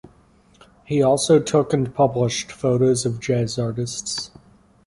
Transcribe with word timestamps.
He 0.83 1.03
also 1.03 1.39
took 1.39 1.73
and 1.73 1.93
published 1.93 2.51
photos 2.51 3.05
of 3.05 3.19
jazz 3.19 3.59
artists. 3.59 4.31